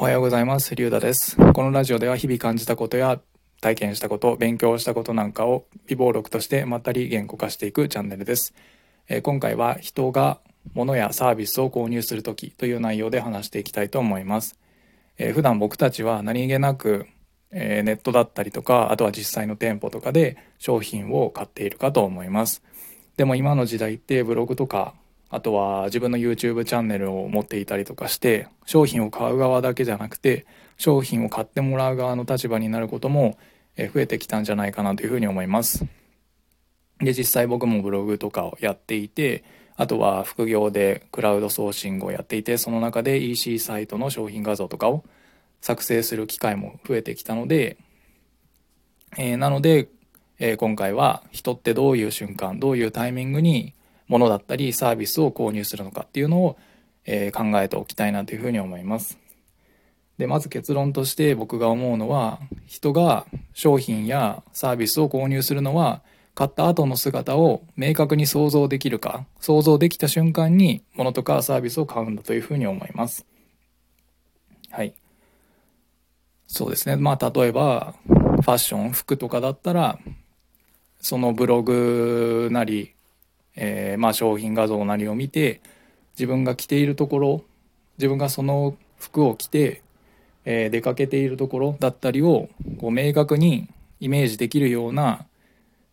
[0.00, 0.76] おはようございます。
[0.76, 1.36] リュウダです。
[1.54, 3.20] このラジオでは日々感じたことや
[3.60, 8.54] 体験したこと、勉強したことなんかを微暴録としてまったり言語化していくチャンネルです。
[9.08, 10.38] えー今回は人が
[10.72, 14.56] 物やサービスを購入するときという内容で話していきたいと思います。
[15.16, 17.06] えー普段僕たちは何気なく、
[17.50, 22.62] えーネットだったりとか、あとは実際の店舗とかで商品を買っているかと思います。
[23.16, 24.94] でも今の時代ってブログとか
[25.30, 30.46] あとは自分の YouTube チャンネルを持っていたりとかして商品を買う側だけじゃなくて
[30.78, 33.36] 商品を買ってもらう側の立場になることも
[33.76, 35.86] 増えてきたんじゃないかなというふうに思います。
[36.98, 39.44] で実際僕もブログとかをやっていて
[39.76, 45.04] あとは副業でクラウドソーシングをやっていてその中で EC サイトの商品画像とかを
[45.60, 47.76] 作成する機会も増えてきたので、
[49.16, 49.88] えーなので、
[50.40, 53.74] えー今回は人ってどういう瞬間どういうタイミングに
[54.08, 56.56] 物だったりサービスを購入するのかっていうのを、
[57.04, 59.18] えー考えておきたいなというふうに思います。
[60.18, 63.24] でまず結論として僕が思うのは人が
[63.54, 66.02] 商品やサービスを購入するのは
[66.34, 73.26] 買った後の姿を明確に想像できるか想像できた瞬間に物とかサービスを買うんだというふうに思います。
[74.70, 74.92] はい。
[76.48, 76.96] そうですね。
[76.96, 79.98] まあ例えばファッション服とかだったら
[81.00, 82.94] そのブログなり、
[83.60, 85.60] えーまあ商品画像なりを見て
[86.14, 87.44] 自分が着ているところ
[87.98, 89.82] 自分がその服を着て、
[90.44, 92.48] えー出かけているところだったりを
[92.80, 93.68] こう明確に
[94.00, 95.26] イメージできるような、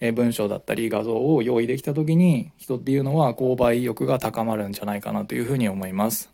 [0.00, 6.32] え文章だったり画像を用意できた時に人っていうのは購買意欲が高まるんじゃないかなというふうに思います。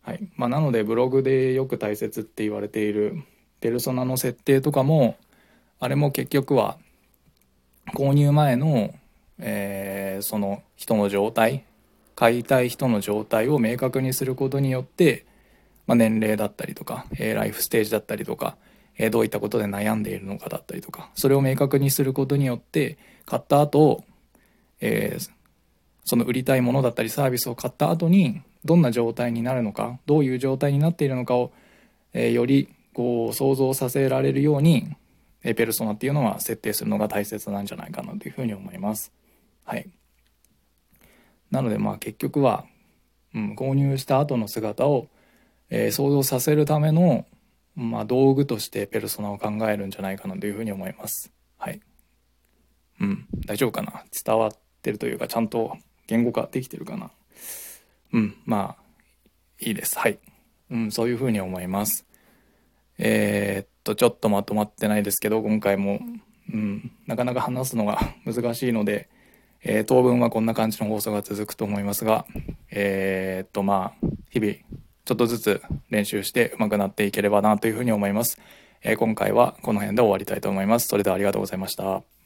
[0.00, 3.22] はいまあ、なのでブログでよく大切って言われている
[3.60, 5.16] ペルソナの設定とかも
[5.80, 6.78] あれも結局は
[7.94, 8.94] 購入前の、
[9.38, 11.64] えーその人の状態
[12.14, 15.26] 買いたい人の状態を明確にすることによって、
[15.86, 18.56] まあ、年齢だったりとか、えーライフステージだったりとか、
[18.96, 24.04] えーどういったことで悩んでいるのかだったりとかそれを明確にすることによって買った後、
[24.80, 25.30] えー
[26.06, 31.50] その売りたいものだったりサービスを買った後にどんな状態になるのかどういう状態になっているのかを、
[32.12, 34.94] えーよりこう想像させられるように、
[35.42, 39.12] えペルソナっていうのは設定するのが大切なんじゃないかなというふうに思います。
[39.64, 39.88] はい。
[41.54, 42.66] なのでまあ結局は、
[43.34, 45.08] うん、購入した後の姿を、
[45.70, 47.26] えー想像させるための、
[47.74, 51.32] まあ、道具としてペルソナを考えるんじゃないかなというふうに思います。
[51.56, 51.80] はい。
[53.00, 54.04] うん、大丈夫かな？
[54.24, 54.50] 伝わっ
[54.82, 55.76] てるというかちゃんと
[56.06, 57.10] 言語化できてるかな？
[58.12, 58.84] うん、まあ
[59.60, 59.98] いいです。
[59.98, 60.18] はい。
[60.70, 62.06] うん、そういうふうに思います。
[62.98, 66.00] えーっと、ちょっとまとまってないですけど、今回も、
[66.52, 69.08] うん、なかなか話すのが 難しいので、
[69.64, 72.26] えー当分はこんな感じの放送が続くと思いますが、
[72.70, 74.54] えーっと、まあ、日々、
[75.04, 78.38] ちょっとずつ練習して上手くなっていければなというふうに思います。
[78.82, 80.88] えー今回はこの辺で終わりたいと思います。
[80.88, 82.23] それではありがとうございました。